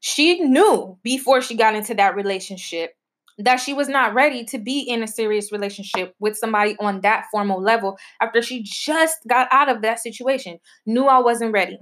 She 0.01 0.41
knew 0.41 0.99
before 1.03 1.41
she 1.41 1.57
got 1.57 1.75
into 1.75 1.95
that 1.95 2.15
relationship 2.15 2.95
that 3.39 3.57
she 3.57 3.73
was 3.73 3.89
not 3.89 4.15
ready 4.15 4.45
to 4.45 4.59
be 4.59 4.81
in 4.81 5.03
a 5.03 5.07
serious 5.07 5.53
relationship 5.53 6.15
with 6.19 6.37
somebody 6.37 6.77
on 6.81 7.01
that 7.03 7.27
formal 7.31 7.63
level 7.63 7.97
after 8.21 8.43
she 8.43 8.63
just 8.63 9.19
got 9.29 9.49
out 9.53 9.69
of 9.69 9.83
that 9.83 10.01
situation. 10.01 10.59
Knew 10.85 11.05
I 11.05 11.21
wasn't 11.21 11.53
ready. 11.53 11.79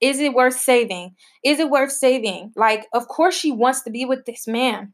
Is 0.00 0.18
it 0.18 0.34
worth 0.34 0.58
saving? 0.58 1.14
Is 1.44 1.60
it 1.60 1.70
worth 1.70 1.92
saving? 1.92 2.52
Like, 2.56 2.86
of 2.92 3.08
course, 3.08 3.34
she 3.34 3.52
wants 3.52 3.82
to 3.82 3.90
be 3.90 4.04
with 4.04 4.26
this 4.26 4.46
man. 4.46 4.92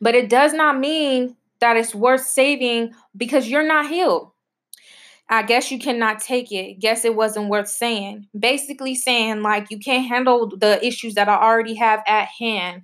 But 0.00 0.14
it 0.14 0.28
does 0.28 0.52
not 0.52 0.78
mean 0.78 1.36
that 1.60 1.76
it's 1.76 1.94
worth 1.94 2.26
saving 2.26 2.92
because 3.16 3.48
you're 3.48 3.66
not 3.66 3.88
healed. 3.88 4.32
I 5.28 5.42
guess 5.42 5.70
you 5.70 5.78
cannot 5.78 6.20
take 6.20 6.52
it. 6.52 6.80
Guess 6.80 7.04
it 7.04 7.14
wasn't 7.14 7.48
worth 7.48 7.68
saying. 7.68 8.26
Basically, 8.38 8.94
saying 8.94 9.42
like 9.42 9.70
you 9.70 9.78
can't 9.78 10.06
handle 10.06 10.50
the 10.54 10.84
issues 10.84 11.14
that 11.14 11.28
I 11.28 11.36
already 11.36 11.74
have 11.76 12.02
at 12.06 12.28
hand. 12.38 12.82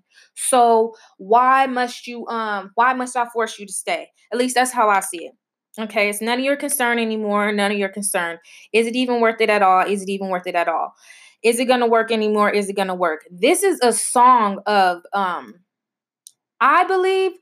So 0.49 0.95
why 1.18 1.66
must 1.66 2.07
you 2.07 2.26
um 2.28 2.71
why 2.75 2.92
must 2.95 3.16
I 3.16 3.26
force 3.33 3.59
you 3.59 3.66
to 3.66 3.73
stay? 3.73 4.09
At 4.33 4.38
least 4.38 4.54
that's 4.54 4.73
how 4.73 4.88
I 4.88 5.00
see 5.00 5.26
it. 5.26 5.33
Okay, 5.80 6.09
it's 6.09 6.21
none 6.21 6.38
of 6.38 6.45
your 6.45 6.57
concern 6.57 6.99
anymore. 6.99 7.52
None 7.52 7.71
of 7.73 7.78
your 7.78 7.88
concern. 7.88 8.38
Is 8.73 8.87
it 8.87 8.97
even 8.97 9.21
worth 9.21 9.40
it 9.40 9.50
at 9.50 9.62
all? 9.62 9.87
Is 9.87 10.02
it 10.02 10.09
even 10.09 10.28
worth 10.28 10.47
it 10.47 10.54
at 10.57 10.68
all? 10.68 10.92
Is 11.42 11.61
it 11.61 11.66
gonna 11.66 11.87
work 11.87 12.11
anymore? 12.11 12.50
Is 12.50 12.68
it 12.68 12.76
gonna 12.76 12.95
work? 12.95 13.21
This 13.30 13.62
is 13.62 13.78
a 13.83 13.92
song 13.92 14.61
of 14.66 15.02
um 15.12 15.54
I 16.61 16.85
believe 16.85 17.33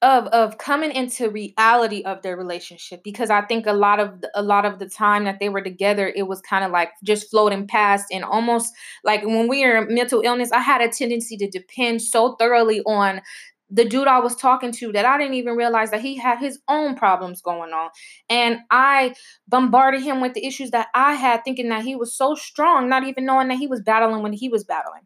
of 0.00 0.26
of 0.28 0.58
coming 0.58 0.92
into 0.92 1.28
reality 1.28 2.02
of 2.02 2.22
their 2.22 2.36
relationship 2.36 3.02
because 3.02 3.30
I 3.30 3.42
think 3.42 3.66
a 3.66 3.72
lot 3.72 3.98
of 3.98 4.24
a 4.34 4.42
lot 4.42 4.64
of 4.64 4.78
the 4.78 4.88
time 4.88 5.24
that 5.24 5.40
they 5.40 5.48
were 5.48 5.60
together 5.60 6.12
it 6.14 6.28
was 6.28 6.40
kind 6.40 6.64
of 6.64 6.70
like 6.70 6.90
just 7.02 7.30
floating 7.30 7.66
past 7.66 8.06
and 8.12 8.22
almost 8.22 8.72
like 9.02 9.24
when 9.24 9.48
we 9.48 9.64
are 9.64 9.86
mental 9.86 10.20
illness 10.20 10.52
I 10.52 10.60
had 10.60 10.80
a 10.80 10.88
tendency 10.88 11.36
to 11.38 11.50
depend 11.50 12.00
so 12.00 12.36
thoroughly 12.36 12.80
on 12.82 13.22
the 13.70 13.84
dude 13.84 14.08
I 14.08 14.20
was 14.20 14.36
talking 14.36 14.72
to 14.72 14.92
that 14.92 15.04
I 15.04 15.18
didn't 15.18 15.34
even 15.34 15.56
realize 15.56 15.90
that 15.90 16.00
he 16.00 16.16
had 16.16 16.38
his 16.38 16.58
own 16.68 16.94
problems 16.94 17.42
going 17.42 17.72
on. 17.72 17.90
And 18.30 18.60
I 18.70 19.14
bombarded 19.46 20.02
him 20.02 20.22
with 20.22 20.32
the 20.32 20.46
issues 20.46 20.70
that 20.70 20.88
I 20.94 21.14
had, 21.14 21.44
thinking 21.44 21.68
that 21.68 21.84
he 21.84 21.94
was 21.94 22.14
so 22.14 22.34
strong, 22.34 22.88
not 22.88 23.04
even 23.04 23.26
knowing 23.26 23.48
that 23.48 23.58
he 23.58 23.66
was 23.66 23.82
battling 23.82 24.22
when 24.22 24.32
he 24.32 24.48
was 24.48 24.64
battling. 24.64 25.02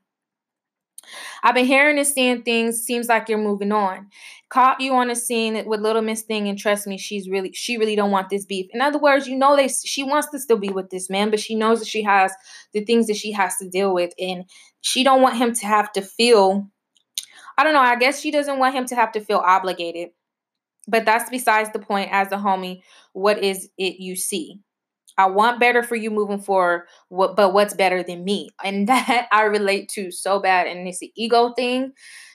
I've 1.42 1.54
been 1.54 1.66
hearing 1.66 1.98
and 1.98 2.06
seeing 2.06 2.42
things. 2.42 2.82
Seems 2.82 3.08
like 3.08 3.28
you're 3.28 3.38
moving 3.38 3.72
on. 3.72 4.08
Caught 4.52 4.82
you 4.82 4.92
on 4.92 5.08
the 5.08 5.16
scene 5.16 5.64
with 5.64 5.80
Little 5.80 6.02
Miss 6.02 6.20
Thing, 6.20 6.46
and 6.46 6.58
trust 6.58 6.86
me, 6.86 6.98
she's 6.98 7.26
really 7.26 7.52
she 7.54 7.78
really 7.78 7.96
don't 7.96 8.10
want 8.10 8.28
this 8.28 8.44
beef. 8.44 8.66
In 8.74 8.82
other 8.82 8.98
words, 8.98 9.26
you 9.26 9.34
know 9.34 9.56
they 9.56 9.68
she 9.68 10.04
wants 10.04 10.28
to 10.28 10.38
still 10.38 10.58
be 10.58 10.68
with 10.68 10.90
this 10.90 11.08
man, 11.08 11.30
but 11.30 11.40
she 11.40 11.54
knows 11.54 11.78
that 11.78 11.88
she 11.88 12.02
has 12.02 12.34
the 12.74 12.84
things 12.84 13.06
that 13.06 13.16
she 13.16 13.32
has 13.32 13.56
to 13.56 13.68
deal 13.70 13.94
with, 13.94 14.12
and 14.18 14.44
she 14.82 15.04
don't 15.04 15.22
want 15.22 15.38
him 15.38 15.54
to 15.54 15.66
have 15.66 15.90
to 15.92 16.02
feel. 16.02 16.68
I 17.56 17.64
don't 17.64 17.72
know. 17.72 17.80
I 17.80 17.96
guess 17.96 18.20
she 18.20 18.30
doesn't 18.30 18.58
want 18.58 18.74
him 18.74 18.84
to 18.86 18.94
have 18.94 19.12
to 19.12 19.20
feel 19.20 19.38
obligated. 19.38 20.10
But 20.86 21.06
that's 21.06 21.30
besides 21.30 21.70
the 21.72 21.78
point. 21.78 22.10
As 22.12 22.30
a 22.30 22.36
homie, 22.36 22.82
what 23.14 23.42
is 23.42 23.70
it 23.78 24.00
you 24.00 24.16
see? 24.16 24.60
I 25.16 25.26
want 25.26 25.60
better 25.60 25.82
for 25.82 25.96
you 25.96 26.10
moving 26.10 26.40
forward, 26.40 26.82
but 27.10 27.54
what's 27.54 27.72
better 27.72 28.02
than 28.02 28.22
me? 28.22 28.50
And 28.62 28.86
that 28.88 29.28
I 29.32 29.44
relate 29.44 29.88
to 29.94 30.10
so 30.10 30.40
bad. 30.40 30.66
And 30.66 30.86
it's 30.86 30.98
the 30.98 31.10
ego 31.16 31.54
thing. 31.54 31.92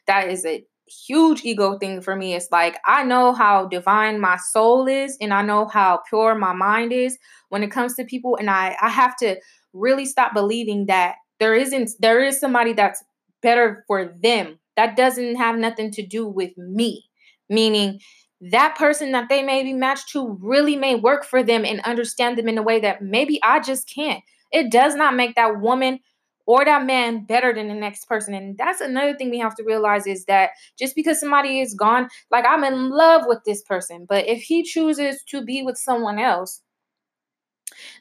That 0.07 0.29
is 0.29 0.45
a 0.45 0.63
huge 0.88 1.44
ego 1.44 1.77
thing 1.77 2.01
for 2.01 2.15
me. 2.15 2.34
It's 2.34 2.50
like 2.51 2.77
I 2.86 3.03
know 3.03 3.34
how 3.34 3.67
divine 3.67 4.20
my 4.20 4.38
soul 4.38 4.88
is, 4.88 5.17
and 5.22 5.34
I 5.34 5.41
know 5.41 5.67
how 5.67 6.01
pure 6.10 6.36
my 6.36 6.53
mind 6.53 6.94
is 6.94 7.17
when 7.50 7.63
it 7.63 7.72
comes 7.72 7.96
to 7.96 8.06
people. 8.06 8.38
And 8.38 8.50
I, 8.50 8.75
I 8.82 8.89
have 8.89 9.15
to 9.17 9.38
really 9.74 10.06
stop 10.06 10.34
believing 10.34 10.88
that 10.88 11.15
there 11.39 11.53
isn't 11.53 11.91
there 12.00 12.24
is 12.24 12.39
somebody 12.39 12.74
that's 12.74 13.03
better 13.41 13.84
for 13.88 14.13
them. 14.22 14.60
That 14.75 14.96
doesn't 14.96 15.36
have 15.36 15.58
nothing 15.58 15.91
to 15.91 16.06
do 16.06 16.27
with 16.27 16.58
me. 16.58 17.06
Meaning 17.50 18.00
that 18.39 18.75
person 18.77 19.12
that 19.13 19.29
they 19.29 19.41
may 19.41 19.63
be 19.63 19.74
matched 19.74 20.10
to 20.10 20.38
really 20.41 20.75
may 20.75 20.96
work 20.96 21.25
for 21.25 21.41
them 21.41 21.65
and 21.65 21.79
understand 21.82 22.38
them 22.38 22.48
in 22.48 22.58
a 22.58 22.63
way 22.63 22.79
that 22.79 23.01
maybe 23.01 23.39
I 23.44 23.60
just 23.60 23.91
can't. 23.94 24.24
It 24.51 24.72
does 24.72 24.96
not 24.96 25.15
make 25.15 25.36
that 25.36 25.60
woman 25.60 26.00
or 26.47 26.63
that 26.65 26.85
man 26.85 27.25
better 27.25 27.53
than 27.53 27.67
the 27.67 27.73
next 27.73 28.05
person. 28.05 28.33
And 28.33 28.57
that's 28.57 28.81
another 28.81 29.15
thing 29.15 29.29
we 29.29 29.37
have 29.37 29.55
to 29.55 29.63
realize 29.63 30.07
is 30.07 30.25
that 30.25 30.51
just 30.79 30.95
because 30.95 31.19
somebody 31.19 31.59
is 31.59 31.73
gone, 31.75 32.07
like 32.31 32.45
I'm 32.47 32.63
in 32.63 32.89
love 32.89 33.23
with 33.27 33.43
this 33.45 33.61
person, 33.61 34.05
but 34.07 34.27
if 34.27 34.41
he 34.41 34.63
chooses 34.63 35.21
to 35.29 35.43
be 35.43 35.61
with 35.61 35.77
someone 35.77 36.17
else, 36.17 36.61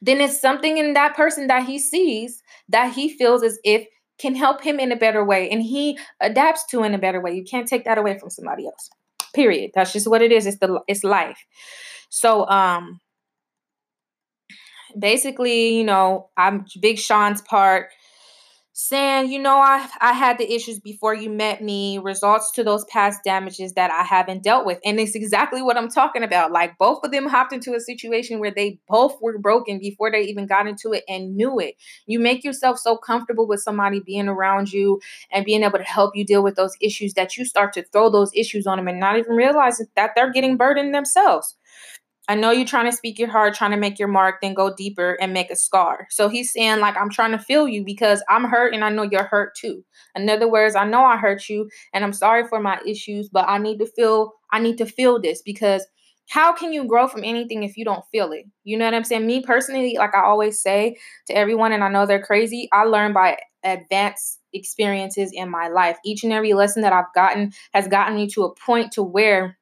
then 0.00 0.20
it's 0.20 0.40
something 0.40 0.78
in 0.78 0.94
that 0.94 1.16
person 1.16 1.48
that 1.48 1.64
he 1.64 1.78
sees 1.78 2.42
that 2.68 2.94
he 2.94 3.08
feels 3.08 3.42
as 3.42 3.58
if 3.64 3.86
can 4.18 4.34
help 4.34 4.62
him 4.62 4.78
in 4.78 4.92
a 4.92 4.96
better 4.96 5.24
way 5.24 5.50
and 5.50 5.62
he 5.62 5.98
adapts 6.20 6.64
to 6.66 6.84
in 6.84 6.94
a 6.94 6.98
better 6.98 7.20
way. 7.20 7.34
You 7.34 7.44
can't 7.44 7.68
take 7.68 7.84
that 7.84 7.98
away 7.98 8.18
from 8.18 8.30
somebody 8.30 8.64
else. 8.64 8.88
Period. 9.34 9.72
That's 9.74 9.92
just 9.92 10.08
what 10.08 10.22
it 10.22 10.32
is. 10.32 10.46
It's 10.46 10.58
the 10.58 10.80
it's 10.86 11.04
life. 11.04 11.44
So 12.08 12.48
um 12.48 13.00
basically, 14.98 15.76
you 15.76 15.84
know, 15.84 16.30
I'm 16.36 16.64
Big 16.80 16.98
Sean's 16.98 17.42
part 17.42 17.90
saying, 18.88 19.30
you 19.30 19.38
know, 19.38 19.56
I 19.56 19.88
I 20.00 20.12
had 20.12 20.38
the 20.38 20.52
issues 20.52 20.78
before 20.78 21.14
you 21.14 21.30
met 21.30 21.62
me, 21.62 21.98
results 21.98 22.50
to 22.52 22.64
those 22.64 22.84
past 22.86 23.20
damages 23.24 23.72
that 23.74 23.90
I 23.90 24.02
haven't 24.02 24.42
dealt 24.42 24.66
with. 24.66 24.78
And 24.84 25.00
it's 25.00 25.14
exactly 25.14 25.62
what 25.62 25.76
I'm 25.76 25.88
talking 25.88 26.22
about. 26.22 26.52
Like 26.52 26.78
both 26.78 27.04
of 27.04 27.12
them 27.12 27.26
hopped 27.26 27.52
into 27.52 27.74
a 27.74 27.80
situation 27.80 28.38
where 28.38 28.50
they 28.50 28.78
both 28.88 29.20
were 29.20 29.38
broken 29.38 29.78
before 29.78 30.10
they 30.10 30.22
even 30.22 30.46
got 30.46 30.66
into 30.66 30.92
it 30.92 31.04
and 31.08 31.36
knew 31.36 31.58
it. 31.58 31.76
You 32.06 32.20
make 32.20 32.44
yourself 32.44 32.78
so 32.78 32.96
comfortable 32.96 33.46
with 33.46 33.60
somebody 33.60 34.00
being 34.00 34.28
around 34.28 34.72
you 34.72 35.00
and 35.30 35.44
being 35.44 35.62
able 35.62 35.78
to 35.78 35.84
help 35.84 36.14
you 36.14 36.24
deal 36.24 36.42
with 36.42 36.56
those 36.56 36.76
issues 36.80 37.14
that 37.14 37.36
you 37.36 37.44
start 37.44 37.72
to 37.74 37.82
throw 37.82 38.10
those 38.10 38.30
issues 38.34 38.66
on 38.66 38.78
them 38.78 38.88
and 38.88 39.00
not 39.00 39.18
even 39.18 39.32
realize 39.32 39.80
that 39.96 40.12
they're 40.14 40.32
getting 40.32 40.56
burdened 40.56 40.94
themselves. 40.94 41.56
I 42.28 42.34
know 42.34 42.50
you're 42.50 42.66
trying 42.66 42.90
to 42.90 42.96
speak 42.96 43.18
your 43.18 43.30
heart, 43.30 43.54
trying 43.54 43.70
to 43.70 43.76
make 43.76 43.98
your 43.98 44.08
mark, 44.08 44.40
then 44.40 44.54
go 44.54 44.74
deeper 44.74 45.16
and 45.20 45.32
make 45.32 45.50
a 45.50 45.56
scar. 45.56 46.08
So 46.10 46.28
he's 46.28 46.52
saying, 46.52 46.80
like, 46.80 46.96
I'm 46.96 47.10
trying 47.10 47.30
to 47.32 47.38
feel 47.38 47.68
you 47.68 47.84
because 47.84 48.22
I'm 48.28 48.44
hurt 48.44 48.74
and 48.74 48.84
I 48.84 48.90
know 48.90 49.04
you're 49.04 49.24
hurt 49.24 49.54
too. 49.54 49.84
In 50.16 50.28
other 50.28 50.50
words, 50.50 50.74
I 50.74 50.84
know 50.84 51.04
I 51.04 51.16
hurt 51.16 51.48
you 51.48 51.68
and 51.92 52.04
I'm 52.04 52.12
sorry 52.12 52.46
for 52.48 52.60
my 52.60 52.80
issues, 52.84 53.28
but 53.28 53.48
I 53.48 53.58
need 53.58 53.78
to 53.78 53.86
feel, 53.86 54.32
I 54.52 54.58
need 54.58 54.78
to 54.78 54.86
feel 54.86 55.20
this 55.20 55.40
because 55.42 55.86
how 56.28 56.52
can 56.52 56.72
you 56.72 56.84
grow 56.84 57.06
from 57.06 57.22
anything 57.22 57.62
if 57.62 57.76
you 57.76 57.84
don't 57.84 58.04
feel 58.10 58.32
it? 58.32 58.46
You 58.64 58.76
know 58.76 58.84
what 58.84 58.94
I'm 58.94 59.04
saying? 59.04 59.26
Me 59.26 59.42
personally, 59.42 59.96
like 59.96 60.14
I 60.14 60.22
always 60.22 60.60
say 60.60 60.96
to 61.28 61.36
everyone, 61.36 61.72
and 61.72 61.84
I 61.84 61.88
know 61.88 62.04
they're 62.04 62.20
crazy, 62.20 62.68
I 62.72 62.84
learn 62.84 63.12
by 63.12 63.38
advanced 63.62 64.40
experiences 64.52 65.30
in 65.32 65.48
my 65.50 65.68
life. 65.68 65.98
Each 66.04 66.24
and 66.24 66.32
every 66.32 66.52
lesson 66.54 66.82
that 66.82 66.92
I've 66.92 67.12
gotten 67.14 67.52
has 67.72 67.86
gotten 67.86 68.16
me 68.16 68.26
to 68.30 68.44
a 68.44 68.54
point 68.54 68.92
to 68.92 69.02
where 69.04 69.56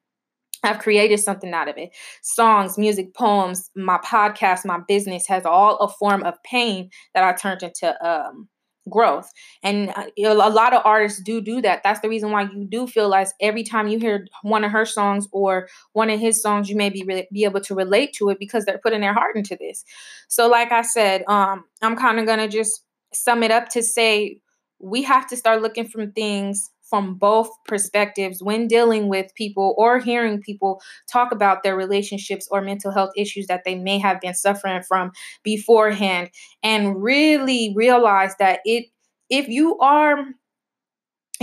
I've 0.65 0.79
created 0.79 1.19
something 1.19 1.53
out 1.53 1.67
of 1.67 1.77
it. 1.77 1.91
Songs, 2.21 2.77
music, 2.77 3.13
poems, 3.13 3.69
my 3.75 3.97
podcast, 3.99 4.65
my 4.65 4.79
business 4.87 5.27
has 5.27 5.45
all 5.45 5.77
a 5.77 5.87
form 5.87 6.23
of 6.23 6.41
pain 6.43 6.89
that 7.13 7.23
I 7.23 7.33
turned 7.33 7.63
into 7.63 8.07
um, 8.07 8.49
growth. 8.89 9.31
And 9.63 9.89
uh, 9.95 10.05
a 10.17 10.33
lot 10.33 10.73
of 10.73 10.81
artists 10.85 11.21
do 11.21 11.41
do 11.41 11.61
that. 11.61 11.81
That's 11.83 11.99
the 12.01 12.09
reason 12.09 12.31
why 12.31 12.43
you 12.43 12.65
do 12.69 12.87
feel 12.87 13.09
like 13.09 13.27
every 13.41 13.63
time 13.63 13.87
you 13.87 13.99
hear 13.99 14.27
one 14.43 14.63
of 14.63 14.71
her 14.71 14.85
songs 14.85 15.27
or 15.31 15.67
one 15.93 16.09
of 16.09 16.19
his 16.19 16.41
songs, 16.41 16.69
you 16.69 16.75
may 16.75 16.89
be 16.89 17.03
re- 17.03 17.27
be 17.31 17.43
able 17.45 17.61
to 17.61 17.75
relate 17.75 18.13
to 18.13 18.29
it 18.29 18.39
because 18.39 18.65
they're 18.65 18.79
putting 18.83 19.01
their 19.01 19.13
heart 19.13 19.35
into 19.35 19.57
this. 19.59 19.83
So, 20.27 20.47
like 20.47 20.71
I 20.71 20.81
said, 20.81 21.23
um, 21.27 21.63
I'm 21.81 21.95
kind 21.95 22.19
of 22.19 22.25
gonna 22.25 22.47
just 22.47 22.81
sum 23.13 23.43
it 23.43 23.51
up 23.51 23.69
to 23.69 23.81
say 23.81 24.39
we 24.79 25.01
have 25.03 25.27
to 25.27 25.37
start 25.37 25.61
looking 25.61 25.87
from 25.87 26.11
things 26.11 26.69
from 26.95 27.15
both 27.15 27.49
perspectives 27.65 28.41
when 28.41 28.67
dealing 28.67 29.09
with 29.09 29.35
people 29.35 29.75
or 29.77 29.99
hearing 29.99 30.41
people 30.41 30.81
talk 31.11 31.33
about 31.33 31.61
their 31.61 31.75
relationships 31.75 32.47
or 32.51 32.61
mental 32.61 32.89
health 32.89 33.11
issues 33.17 33.47
that 33.47 33.63
they 33.65 33.75
may 33.75 33.99
have 33.99 34.21
been 34.21 34.33
suffering 34.33 34.81
from 34.81 35.11
beforehand 35.43 36.29
and 36.63 37.03
really 37.03 37.73
realize 37.75 38.33
that 38.39 38.59
it 38.63 38.85
if 39.29 39.49
you 39.49 39.77
are 39.79 40.23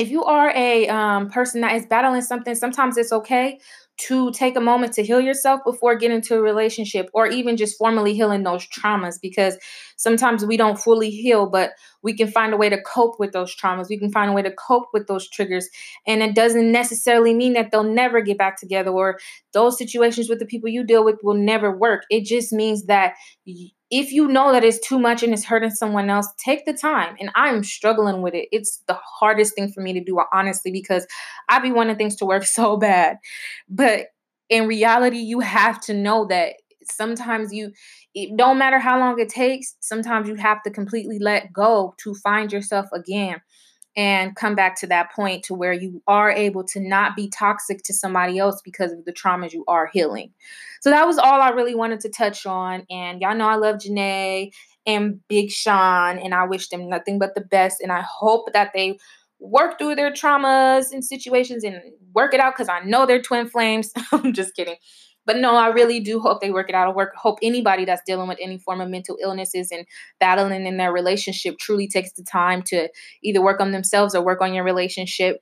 if 0.02 0.10
you 0.10 0.24
are 0.24 0.50
a 0.56 0.88
um, 0.88 1.30
person 1.30 1.60
that 1.60 1.76
is 1.76 1.86
battling 1.86 2.22
something 2.22 2.54
sometimes 2.54 2.96
it's 2.96 3.12
okay 3.12 3.58
to 3.98 4.32
take 4.32 4.56
a 4.56 4.60
moment 4.60 4.92
to 4.94 5.02
heal 5.04 5.20
yourself 5.20 5.60
before 5.64 5.94
getting 5.94 6.16
into 6.16 6.34
a 6.34 6.40
relationship 6.40 7.08
or 7.14 7.28
even 7.28 7.56
just 7.56 7.78
formally 7.78 8.14
healing 8.14 8.42
those 8.42 8.66
traumas 8.66 9.14
because 9.22 9.56
sometimes 9.96 10.44
we 10.44 10.56
don't 10.56 10.78
fully 10.78 11.10
heal 11.10 11.48
but 11.48 11.70
we 12.02 12.14
can 12.14 12.28
find 12.28 12.52
a 12.52 12.56
way 12.56 12.68
to 12.68 12.80
cope 12.82 13.18
with 13.18 13.32
those 13.32 13.54
traumas. 13.54 13.88
We 13.88 13.98
can 13.98 14.10
find 14.10 14.30
a 14.30 14.34
way 14.34 14.42
to 14.42 14.50
cope 14.50 14.88
with 14.92 15.06
those 15.06 15.28
triggers. 15.30 15.68
And 16.06 16.22
it 16.22 16.34
doesn't 16.34 16.70
necessarily 16.70 17.32
mean 17.32 17.52
that 17.54 17.70
they'll 17.70 17.84
never 17.84 18.20
get 18.20 18.38
back 18.38 18.58
together 18.58 18.90
or 18.90 19.18
those 19.52 19.78
situations 19.78 20.28
with 20.28 20.38
the 20.38 20.46
people 20.46 20.68
you 20.68 20.84
deal 20.84 21.04
with 21.04 21.20
will 21.22 21.34
never 21.34 21.76
work. 21.76 22.02
It 22.10 22.24
just 22.24 22.52
means 22.52 22.86
that 22.86 23.14
if 23.92 24.10
you 24.10 24.26
know 24.26 24.52
that 24.52 24.64
it's 24.64 24.80
too 24.80 24.98
much 24.98 25.22
and 25.22 25.34
it's 25.34 25.44
hurting 25.44 25.70
someone 25.70 26.08
else, 26.08 26.26
take 26.42 26.64
the 26.64 26.72
time. 26.72 27.14
And 27.20 27.30
I'm 27.34 27.62
struggling 27.62 28.22
with 28.22 28.32
it. 28.32 28.48
It's 28.50 28.82
the 28.88 28.94
hardest 28.94 29.54
thing 29.54 29.70
for 29.70 29.82
me 29.82 29.92
to 29.92 30.02
do, 30.02 30.18
honestly, 30.32 30.72
because 30.72 31.06
I 31.50 31.58
be 31.58 31.70
wanting 31.70 31.96
things 31.96 32.16
to 32.16 32.24
work 32.24 32.44
so 32.46 32.78
bad. 32.78 33.18
But 33.68 34.06
in 34.48 34.66
reality, 34.66 35.18
you 35.18 35.40
have 35.40 35.78
to 35.82 35.94
know 35.94 36.26
that 36.28 36.54
sometimes 36.90 37.52
you 37.52 37.70
it 38.14 38.36
don't 38.36 38.58
matter 38.58 38.78
how 38.78 38.98
long 38.98 39.18
it 39.20 39.28
takes 39.28 39.76
sometimes 39.78 40.28
you 40.28 40.34
have 40.34 40.60
to 40.64 40.68
completely 40.68 41.16
let 41.20 41.52
go 41.52 41.94
to 41.96 42.12
find 42.12 42.52
yourself 42.52 42.86
again 42.92 43.40
and 43.96 44.34
come 44.34 44.54
back 44.54 44.78
to 44.80 44.86
that 44.86 45.12
point 45.12 45.44
to 45.44 45.54
where 45.54 45.72
you 45.72 46.02
are 46.06 46.30
able 46.30 46.64
to 46.64 46.80
not 46.80 47.14
be 47.14 47.28
toxic 47.28 47.82
to 47.84 47.92
somebody 47.92 48.38
else 48.38 48.60
because 48.64 48.92
of 48.92 49.04
the 49.04 49.12
traumas 49.12 49.52
you 49.52 49.64
are 49.68 49.90
healing. 49.92 50.32
So 50.80 50.90
that 50.90 51.06
was 51.06 51.18
all 51.18 51.40
I 51.40 51.50
really 51.50 51.74
wanted 51.74 52.00
to 52.00 52.08
touch 52.08 52.46
on. 52.46 52.84
And 52.90 53.20
y'all 53.20 53.36
know 53.36 53.48
I 53.48 53.56
love 53.56 53.76
Jhené 53.76 54.50
and 54.86 55.20
Big 55.28 55.50
Sean, 55.50 56.18
and 56.18 56.34
I 56.34 56.44
wish 56.44 56.68
them 56.68 56.88
nothing 56.88 57.18
but 57.18 57.34
the 57.34 57.40
best. 57.40 57.80
And 57.80 57.92
I 57.92 58.00
hope 58.00 58.52
that 58.52 58.72
they 58.74 58.98
work 59.38 59.78
through 59.78 59.96
their 59.96 60.12
traumas 60.12 60.92
and 60.92 61.04
situations 61.04 61.64
and 61.64 61.80
work 62.14 62.32
it 62.32 62.40
out 62.40 62.54
because 62.54 62.68
I 62.68 62.80
know 62.80 63.06
they're 63.06 63.22
twin 63.22 63.48
flames. 63.48 63.92
I'm 64.12 64.32
just 64.32 64.54
kidding. 64.54 64.76
But 65.24 65.36
no, 65.36 65.54
I 65.54 65.68
really 65.68 66.00
do 66.00 66.20
hope 66.20 66.40
they 66.40 66.50
work 66.50 66.68
it 66.68 66.74
out. 66.74 66.88
I 66.88 66.92
work 66.92 67.14
hope 67.16 67.38
anybody 67.42 67.84
that's 67.84 68.02
dealing 68.04 68.28
with 68.28 68.38
any 68.40 68.58
form 68.58 68.80
of 68.80 68.88
mental 68.88 69.16
illnesses 69.22 69.70
and 69.70 69.86
battling 70.18 70.66
in 70.66 70.76
their 70.76 70.92
relationship 70.92 71.58
truly 71.58 71.88
takes 71.88 72.12
the 72.12 72.24
time 72.24 72.62
to 72.64 72.88
either 73.22 73.42
work 73.42 73.60
on 73.60 73.72
themselves 73.72 74.14
or 74.14 74.24
work 74.24 74.40
on 74.40 74.54
your 74.54 74.64
relationship 74.64 75.40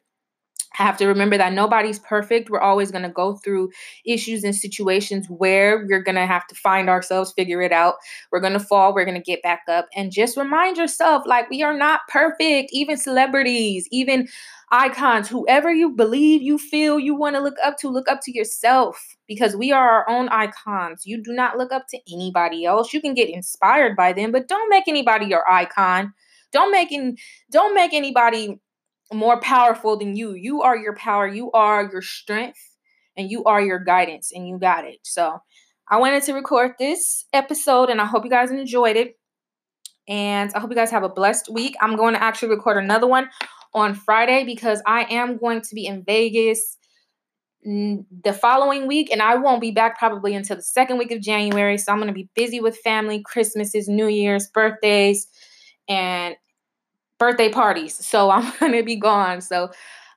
have 0.73 0.97
to 0.99 1.07
remember 1.07 1.37
that 1.37 1.53
nobody's 1.53 1.99
perfect. 1.99 2.49
We're 2.49 2.61
always 2.61 2.91
going 2.91 3.03
to 3.03 3.09
go 3.09 3.35
through 3.37 3.71
issues 4.05 4.45
and 4.45 4.55
situations 4.55 5.27
where 5.29 5.85
we're 5.87 6.03
going 6.03 6.17
to 6.17 6.27
have 6.27 6.47
to 6.47 6.55
find 6.55 6.89
ourselves, 6.89 7.33
figure 7.33 7.61
it 7.61 7.73
out. 7.73 7.97
We're 8.31 8.41
going 8.41 8.53
to 8.53 8.61
fall, 8.61 8.95
we're 8.95 9.05
going 9.05 9.21
to 9.21 9.23
get 9.23 9.43
back 9.43 9.63
up. 9.69 9.89
And 9.97 10.13
just 10.13 10.37
remind 10.37 10.77
yourself 10.77 11.25
like 11.27 11.51
we 11.51 11.63
are 11.63 11.77
not 11.77 12.01
perfect, 12.09 12.71
even 12.73 12.97
celebrities, 12.97 13.89
even 13.91 14.29
icons, 14.71 15.29
whoever 15.29 15.73
you 15.73 15.91
believe, 15.91 16.43
you 16.43 16.57
feel 16.57 16.99
you 16.99 17.15
want 17.15 17.35
to 17.35 17.43
look 17.43 17.57
up 17.65 17.77
to, 17.79 17.89
look 17.89 18.09
up 18.09 18.21
to 18.23 18.33
yourself 18.33 19.17
because 19.27 19.57
we 19.57 19.73
are 19.73 19.91
our 19.91 20.09
own 20.09 20.29
icons. 20.29 21.03
You 21.05 21.23
do 21.23 21.33
not 21.33 21.59
look 21.59 21.73
up 21.73 21.87
to 21.89 21.99
anybody 22.13 22.65
else. 22.65 22.93
You 22.93 23.01
can 23.01 23.15
get 23.15 23.29
inspired 23.29 23.97
by 23.97 24.13
them, 24.13 24.31
but 24.31 24.49
don't 24.49 24.71
make 24.71 24.87
anybody 24.87 25.27
your 25.27 25.49
icon. 25.51 26.13
Don't 26.53 26.73
make 26.73 26.93
in, 26.93 27.17
don't 27.51 27.75
make 27.75 27.93
anybody 27.93 28.61
more 29.13 29.41
powerful 29.41 29.97
than 29.97 30.17
you. 30.17 30.35
You 30.35 30.63
are 30.63 30.77
your 30.77 30.95
power, 30.97 31.27
you 31.27 31.51
are 31.53 31.89
your 31.91 32.03
strength, 32.03 32.77
and 33.17 33.31
you 33.31 33.45
are 33.45 33.61
your 33.61 33.79
guidance, 33.79 34.33
and 34.35 34.49
you 34.49 34.59
got 34.59 34.85
it. 34.85 34.99
So, 35.03 35.41
I 35.89 35.99
wanted 35.99 36.23
to 36.25 36.35
record 36.35 36.75
this 36.79 37.25
episode, 37.33 37.91
and 37.91 38.01
I 38.01 38.05
hope 38.05 38.25
you 38.25 38.31
guys 38.31 38.53
enjoyed 38.53 38.97
it. 38.97 39.19
And 40.09 40.53
I 40.55 40.61
hope 40.61 40.71
you 40.71 40.77
guys 40.77 40.91
have 40.91 41.03
a 41.03 41.09
blessed 41.09 41.51
week. 41.53 41.75
I'm 41.81 41.97
going 41.97 42.15
to 42.15 42.23
actually 42.23 42.51
record 42.51 42.83
another 42.83 43.07
one 43.07 43.29
on 43.75 43.95
Friday 43.95 44.45
because 44.45 44.83
I 44.87 45.05
am 45.05 45.37
going 45.37 45.63
to 45.63 45.75
be 45.75 45.87
in 45.87 46.03
Vegas 46.05 46.77
the 47.63 48.33
following 48.33 48.87
week 48.87 49.11
and 49.13 49.21
I 49.21 49.35
won't 49.35 49.61
be 49.61 49.71
back 49.71 49.99
probably 49.99 50.35
until 50.35 50.57
the 50.57 50.63
second 50.63 50.97
week 50.97 51.11
of 51.11 51.21
January. 51.21 51.77
So 51.77 51.93
I'm 51.93 51.99
going 51.99 52.09
to 52.09 52.15
be 52.15 52.29
busy 52.35 52.61
with 52.61 52.79
family, 52.79 53.23
Christmases, 53.23 53.87
New 53.87 54.07
Year's, 54.07 54.49
birthdays, 54.49 55.27
and 55.89 56.37
birthday 57.21 57.51
parties. 57.51 58.05
So 58.05 58.31
I'm 58.35 58.53
going 58.59 58.73
to 58.73 58.83
be 58.83 58.97
gone. 58.97 59.41
So 59.41 59.71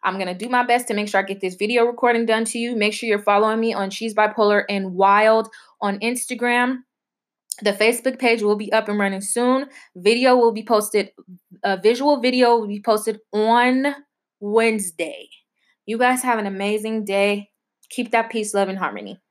I'm 0.03 0.15
going 0.15 0.27
to 0.27 0.33
do 0.33 0.49
my 0.49 0.65
best 0.65 0.87
to 0.87 0.95
make 0.95 1.07
sure 1.07 1.19
I 1.19 1.23
get 1.23 1.39
this 1.39 1.55
video 1.55 1.85
recording 1.85 2.25
done 2.25 2.45
to 2.45 2.57
you. 2.57 2.75
Make 2.75 2.93
sure 2.93 3.07
you're 3.07 3.19
following 3.19 3.59
me 3.59 3.73
on 3.73 3.91
She's 3.91 4.15
Bipolar 4.15 4.63
and 4.67 4.95
Wild 4.95 5.49
on 5.81 5.99
Instagram. 5.99 6.79
The 7.61 7.73
Facebook 7.73 8.17
page 8.17 8.41
will 8.41 8.55
be 8.55 8.73
up 8.73 8.89
and 8.89 8.97
running 8.97 9.21
soon. 9.21 9.67
Video 9.95 10.35
will 10.35 10.51
be 10.51 10.63
posted, 10.63 11.11
a 11.63 11.77
visual 11.77 12.19
video 12.19 12.57
will 12.57 12.67
be 12.67 12.81
posted 12.81 13.19
on 13.31 13.95
Wednesday. 14.39 15.29
You 15.85 15.97
guys 15.97 16.23
have 16.23 16.39
an 16.39 16.47
amazing 16.47 17.05
day. 17.05 17.51
Keep 17.89 18.11
that 18.11 18.31
peace, 18.31 18.53
love, 18.55 18.69
and 18.69 18.79
harmony. 18.79 19.21